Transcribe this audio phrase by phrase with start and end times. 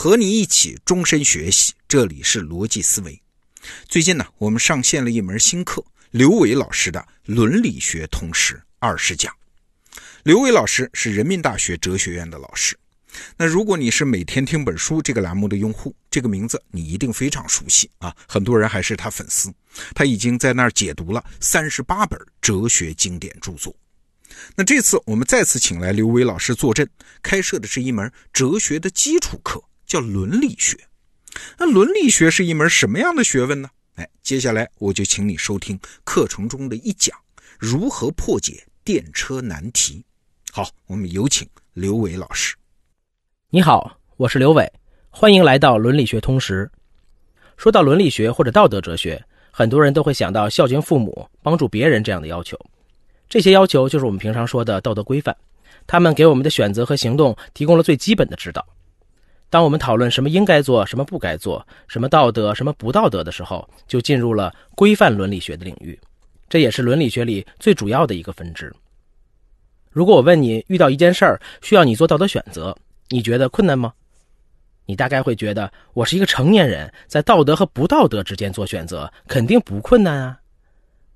[0.00, 3.20] 和你一起终身学习，这里是逻辑思维。
[3.88, 9.34] 最近呢，我们上线了一门新课，刘伟老师的《伦理学通识二十讲》。
[10.22, 12.78] 刘伟老师是人民大学哲学院的老师。
[13.36, 18.14] 那如果你是每天听本书这个栏目的用户，这个名字你一定非常熟悉啊！
[18.28, 19.52] 很多人还是他粉丝。
[19.96, 23.74] 他已经在那儿解读了三十八本哲学经典著作。
[24.54, 26.88] 那这次我们再次请来刘伟老师坐镇，
[27.20, 30.78] 开设的是一门哲学的基础课，叫伦理学。
[31.58, 33.70] 那伦理学是一门什么样的学问呢？
[33.94, 37.18] 哎，接下来我就请你收听课程中的一讲：
[37.58, 40.04] 如何破解电车难题。
[40.52, 42.54] 好，我们有请刘伟老师。
[43.48, 44.70] 你好，我是刘伟，
[45.08, 46.70] 欢迎来到伦理学通识。
[47.56, 52.58] 说到伦理学或者道德哲学，很多人都会想到孝敬父母、帮助别人这样的要求。
[53.26, 55.34] 这些要求就是我们平常说的道德规范，
[55.86, 58.64] 他们给我们的选择和行动提供了最基本的指导。
[59.50, 65.98] 当我们讨论什么应该做、什么不该做、什么道德、什么不道德的时候，就进入了规范伦理学的领域，
[66.48, 68.72] 这也是伦理学里最主要的一个分支。
[69.90, 72.76] 如果我问你，遇到一件事儿需要你做道德选择，
[73.08, 73.92] 你觉得困难吗？
[74.84, 80.38] 你大概会觉得，我是一个成年人，在道德和不道德之间做选择，肯定不困难啊。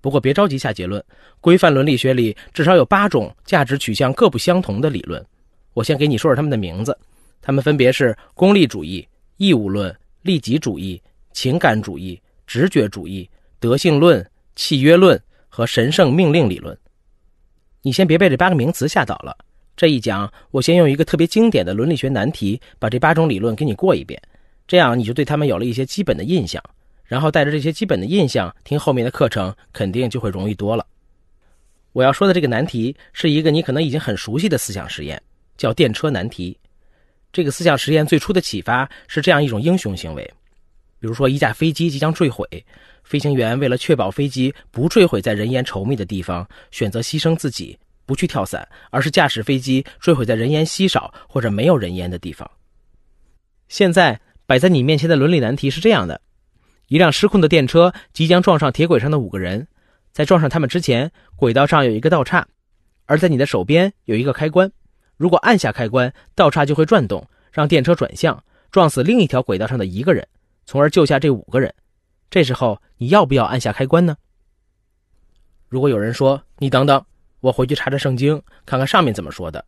[0.00, 1.02] 不过别着急下结论，
[1.40, 5.24] 规范伦理学里至少有八种价值取向各不相同的理论。
[5.74, 6.96] 我先给你说说他们的名字，
[7.48, 11.00] 他们分别是功利主义、义务论、利己主义、
[11.32, 13.26] 情感主义、直觉主义、
[13.58, 14.22] 德性论、
[14.54, 15.18] 契约论
[15.48, 16.76] 和神圣命令理论。
[17.80, 19.34] 你先别被这八个名词吓倒了。
[19.74, 24.20] 这一讲，我先用一个特别经典的伦理学难题，把这八种理论给你过一遍，
[24.66, 26.62] 这样你就对他们有了一些基本的印象。
[27.04, 30.86] 然后带着这些基本的印象听后面的课程，肯定就会容易多了。
[31.94, 35.22] 我要说的这个难题是一个你可能已经很熟悉的思想实验，
[35.56, 36.54] 叫电车难题。
[37.32, 40.24] 这个思想实验最初的启发是这样一种英雄行为，
[40.98, 42.46] 比如说一架飞机即将坠毁，
[43.04, 52.50] 飞行员为了确保飞机不坠毁在人烟稠密的地方，选择牺牲自己，不去跳伞，而是驾驶飞机坠毁在人烟稀少或者没有人烟的地方。
[53.68, 56.20] 现在摆在你面前的伦理难题是这样的。
[56.86, 59.68] 一辆失控的电车即将撞上铁轨上的五个人，
[60.10, 62.48] 在撞上他们之前，轨道上有一个道岔，
[63.04, 64.72] 而在你的手边有一个开关。
[65.18, 70.26] 如果按下开关，道岔就会转动，让电车转向，撞死另一条轨道上的一个人，
[70.64, 71.74] 从而救下这五个人。
[72.30, 74.16] 这时候你要不要按下开关呢？
[75.68, 77.04] 如果有人说：“你等等，
[77.40, 79.62] 我回去查查圣经，看看上面怎么说的，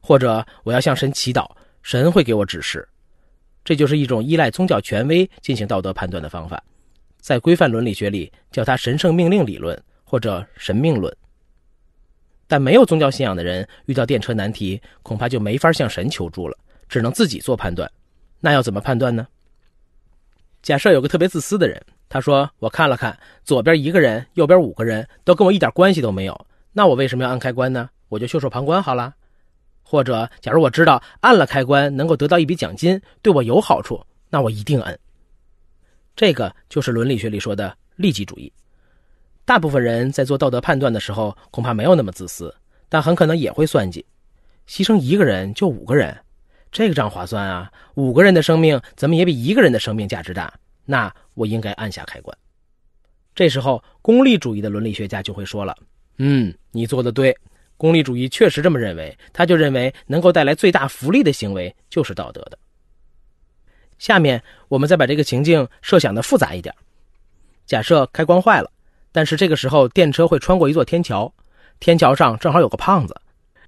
[0.00, 1.48] 或者我要向神祈祷，
[1.82, 2.86] 神会给我指示。”
[3.64, 6.62] 这就是一种依赖宗教权威进行道德判断的方法，
[7.20, 11.16] 在规范伦理学里叫它神圣命令理论或者神命论。
[12.46, 16.56] 但没有宗教信仰的人遇到电车难题，恐怕就没法向神求助了，
[16.88, 17.90] 只能自己做判断。
[18.40, 19.26] 那要怎么判断呢？
[20.62, 27.88] 假设有个特别自私的人，他说：“我看了看，左边一个人，右边五个人都跟我一点关系都没有，那我为什么要按开关呢？
[28.08, 29.14] 我就袖手旁观好了。”
[29.88, 34.98] 或者，假如我知道按了开关能够得到一笔奖金，对我有好处，那我一定摁。
[36.16, 38.52] 这个就是伦理学里说的利己主义。
[39.46, 42.52] 大部分人在做道德判断的时候，恐怕没有那么自私，
[42.88, 44.04] 但很可能也会算计。
[44.68, 46.14] 牺牲一个人救五个人，
[46.72, 47.70] 这个账划算啊！
[47.94, 50.52] 五个人的生命怎么也比一个人的生命价值大？
[50.84, 52.36] 那我应该按下开关。
[53.36, 55.76] 这时候，功利主义的伦理学家就会说了
[56.18, 57.34] ：“嗯，你做的对。”
[57.78, 62.58] 功利主义确实这么认为，他就认为能够带来最大福利的行为就是道德的。
[63.98, 66.74] 下面我们再把这个情境设想的复杂一点：
[67.66, 68.70] 假设开关坏了，
[69.16, 71.32] 但是这个时候电车会穿过一座天桥，
[71.80, 73.18] 天桥上正好有个胖子。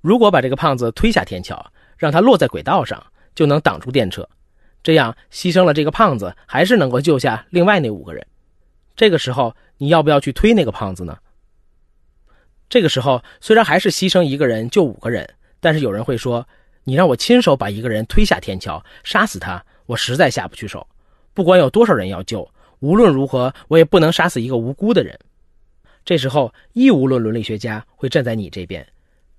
[0.00, 1.64] 如果把这个胖子推下天桥，
[1.96, 3.00] 让他落在轨道上，
[3.32, 4.28] 就能挡住电车。
[4.82, 8.26] 这样牺牲了这个胖子，还是能够救下另外那五个人。
[8.96, 11.16] 这个时候你要不要去推那个胖子呢？
[12.68, 16.44] 这个时候，虽然还是牺牲一个人救五个人，但是有人会说
[16.82, 20.84] ：“你让我亲手把一个人推下天桥，杀死他，我实在下不去手。
[21.32, 22.50] 不管有多少人要救，
[22.80, 25.16] 无论如何，我也不能杀死一个无辜的人。”
[26.06, 28.86] 这时候，义务论伦理学家会站在你这边，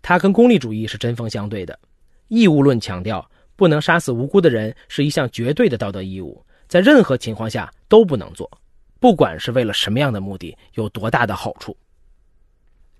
[0.02, 1.80] 他跟功利主义是针锋相对的。
[2.28, 3.26] 义务论强调，
[3.56, 8.52] 不能杀死无辜的人是一项绝对的道德义务，在任何情况下都不能做，
[9.00, 11.76] 不管是为了什么样的目的，有多大的好处。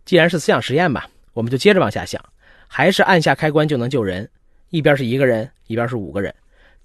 [0.06, 2.24] 既然是思想实验吧，我们就接着往下想，
[2.70, 4.30] 还是按下开关就能救人，
[4.70, 6.34] 一边是一个人，一边是五个人，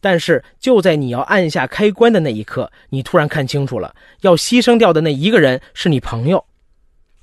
[0.01, 6.45] 但是就在你要按下开关的那一刻，你突然看清楚了，要牺牲掉的那一个人是你朋友，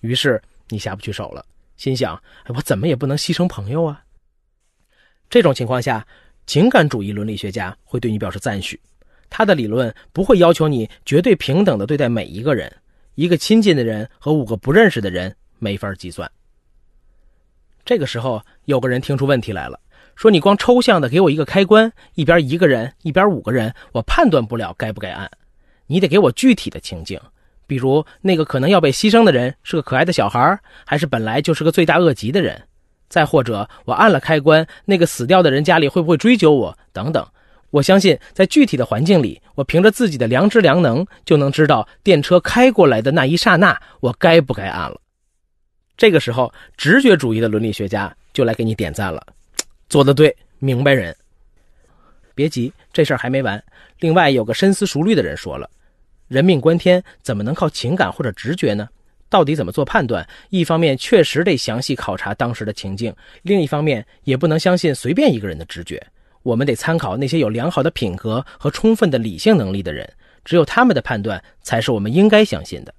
[0.01, 1.45] 于是你下不去手了，
[1.77, 4.03] 心想：哎，我怎么也不能牺牲朋友啊。
[5.29, 6.05] 这种情况下，
[6.45, 8.79] 情感主义伦理学家会对你表示赞许。
[9.29, 12.75] 他的理论不会要求你绝对平等的对待每一个人，
[13.13, 16.29] 一个亲近的人和五个不认识的人没法计算。
[17.85, 19.79] 这个时候，有个人听出问题来了，
[20.15, 25.29] 说：“你光抽象的给我一个开关，一边一个人，一边五个人，我判断不了该不该按。
[25.85, 27.19] 你得给我具体的情境，
[27.69, 32.59] 比如那个可能要被牺牲的人是个可爱的小孩，还是本来就是个罪大恶极的人？
[33.09, 36.75] 再或者，我按了开关，那个死掉的人家里会不会追究我？
[36.91, 37.23] 等等。
[37.69, 44.99] 我相信，在具体的环境里，我凭着自己的良知良能，就能知道电车开过来的那一刹那，我该不该按了。”
[45.95, 49.23] 这个时候，直觉主义的伦理学家就来给你点赞了，
[49.89, 51.15] 做得对，明白人。
[52.33, 53.63] 别急，这事儿还没完。
[53.99, 55.69] 另外，有个深思熟虑的人说了
[56.29, 58.87] ：“人命关天，怎么能靠情感或者直觉呢？
[59.29, 60.25] 到底怎么做判断？
[60.49, 66.01] 一方面确实得详细考察当时的情境，另一方面也不能相信随便一个人的直觉。
[66.41, 70.09] 我们得参考那些有良好的品格和充分的理性能力的人，
[70.45, 72.93] 只有他们的判断才是我们应该相信的。”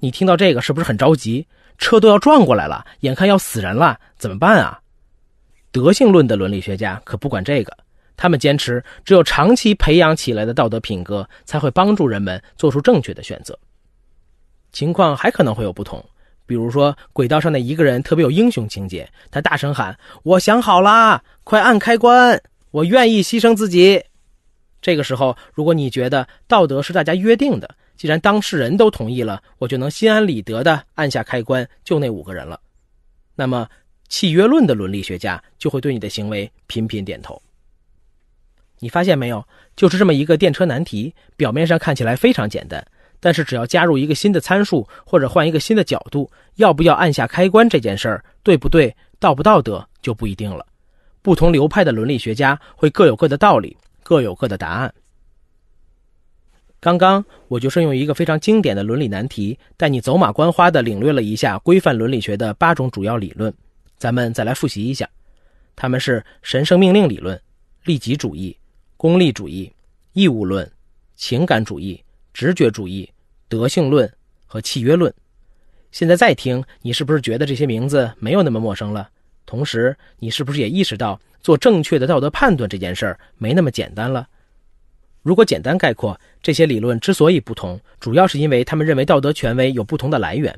[0.00, 1.46] 你听到这个是不是很着急？
[1.78, 4.80] 车都要撞过来了，眼看要死人了，怎么办啊？
[5.70, 7.76] 德性论的伦理学家可不管这个，
[8.16, 13.58] 他们坚持只有长期培养起来的道德品格才会帮助人们做出正确的选择。
[14.72, 16.04] 情况还可能会有不同，
[16.46, 22.40] 比如说轨道上的一个人特别有英雄情节，他大声喊：“我想好啦，快按开关，
[22.70, 24.02] 我愿意牺牲自己。”
[24.82, 32.60] 这个时候，如果你觉得道德是大家约定的，既然当事人都同意了，我就能心安理得的按下开关，救那五个人了。
[33.34, 33.66] 那么，
[34.08, 37.40] 契约论的伦理学家就会对你的行为频频点头。
[38.78, 39.46] 你发现没有？
[39.74, 42.86] 就是这么一个电车难题，表面上看起来非常简单，
[43.20, 50.64] 但是只要加入一个新的参数，或者换一个新的角度，要不要按下开关这件事儿，对不对、道不道德就不一定了。
[51.22, 54.94] 不同流派的伦理学家会各有各的道理，各有各的答案。
[56.78, 63.52] 刚刚我就是用一个非常经典的伦理难题，带你走马观花地领略了一下规范伦理学的八种主要理论。
[63.98, 65.08] 咱们再来复习一下，
[65.74, 67.40] 他们是神圣命令理论、
[67.84, 68.56] 利己主义、
[69.06, 69.70] 功利主义、
[70.14, 70.68] 义务论、
[71.14, 72.02] 情感主义、
[72.34, 73.08] 直觉主义、
[73.46, 74.12] 德性论
[74.46, 75.14] 和契约论。
[75.92, 79.08] 现在再听，你是不是觉得这些名字没有那么陌生了？
[79.46, 84.26] 同时，你是不是也意识到做正确的道德判断这件事儿没那么简单了？
[85.22, 90.52] 如果简单概括，这些理论之所以不同，主要是因为他们认为道德权威有不同的来源。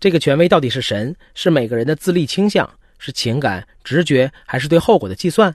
[0.00, 2.66] 这个权威到底是神，是每个人的自立倾向，
[2.98, 5.54] 是情感、直觉，还是对后果的计算？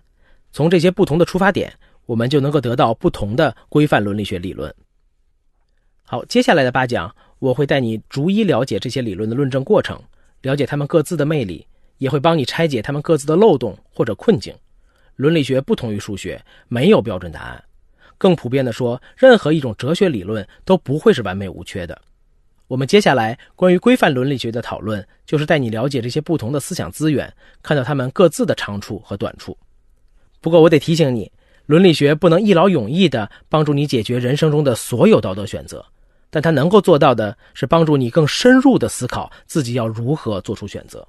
[0.51, 1.74] 从这些不同的出发点，
[2.06, 4.74] 我们就能够得到不同的规范伦理学理论。
[6.04, 10.00] 好，接下来的八讲，我会带你逐一了解这些理论的论证过程，
[10.42, 11.66] 了解他们各自的魅力，
[11.98, 14.54] 也会帮你拆解他们各自的漏洞或者困境。
[15.16, 17.63] 伦理学不同于数学，没有标准答案。
[18.18, 22.00] 更普遍的说，任何一种哲学理论都不会是完美无缺的。
[22.68, 27.31] 我们接下来关于规范伦理学的讨论，就是带你了解这些不同的思想资源，
[27.62, 29.57] 看到他们各自的长处和短处。
[30.42, 31.31] 不过，我得提醒你，
[31.66, 35.84] 伦理学不能一劳永逸地帮助你解决人生中的所有道德选择，
[36.30, 41.08] 但它能够做到的是帮助你更深入地思考自己要如何做出选择。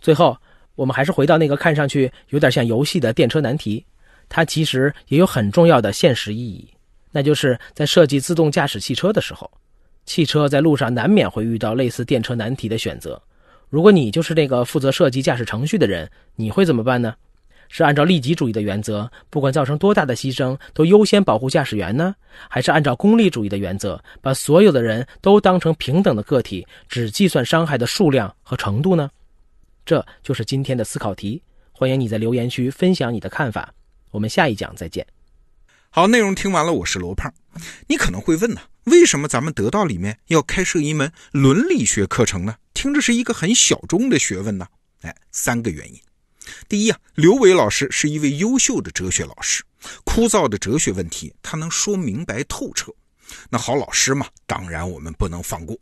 [0.00, 0.36] 最后，
[0.76, 3.84] 我们还是回到那个看上去有点像游戏的电车难题。
[4.28, 6.68] 它其实也有很重要的现实意义，
[7.10, 9.50] 那就是在设计自动驾驶汽车的时候，
[10.04, 13.20] 汽车在路上难免会遇到类似电车难题的选择。
[13.70, 17.14] 如果你就是那个负责设计驾驶程序的人，你会怎么办呢？
[17.68, 22.14] 是按照利己主义的原则，不管造成多大的牺牲，都优先保护驾驶员呢？
[22.48, 29.10] 还是按照功利主义的原则，把所有的人都当成平等的个体，只计算伤害的数量和程度呢？
[29.84, 31.42] 这就是今天的思考题。
[31.72, 33.72] 欢迎你在留言区分享你的看法。
[34.10, 35.06] 我们下一讲再见。
[35.90, 37.32] 好，内容听完了，我是罗胖。
[37.86, 42.56] 你可能会问呢，为什么咱们得到里面要开设一门伦理学课程呢？
[42.74, 44.66] 听着是一个很小众的学问呢。
[45.02, 46.00] 哎，三个原因。
[46.68, 49.64] 第一啊，刘伟老师是一位优秀的哲学老师，
[50.04, 52.92] 枯燥的哲学问题他能说明白透彻。
[53.50, 55.76] 那好老师嘛，当然我们不能放过。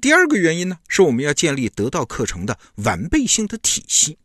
[0.00, 4.18] 第二个原因呢，是我们要建立得到课程的完备性的体系。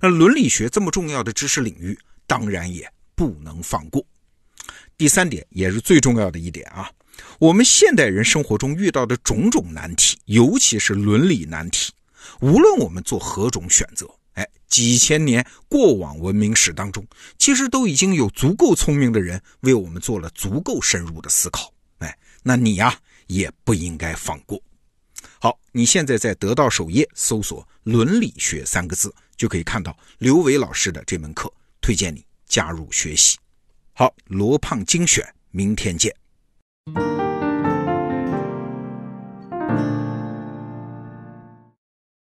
[0.00, 1.98] 那伦理学这么重要的知识领域。
[2.30, 4.06] 当然也不能放过。
[4.96, 6.88] 第三点也是最重要的一点啊，
[7.40, 11.92] 我们现代人生活中遇到的种种难题，尤其是伦理难题，
[12.40, 14.08] 无论我们做何种选择，
[14.70, 21.70] 几千年过往文明史当中，其实都已经有足够聪明的人为我们做了足够深入的思考。
[21.98, 24.58] 哎，那你呀也不应该放过。
[25.38, 31.52] 好，你现在在得到首页搜索“伦理学”三个字，就可以看到刘伟老师的这门课。
[31.82, 33.36] 推荐你加入学习。
[33.92, 36.14] 好，罗胖精选，明天见。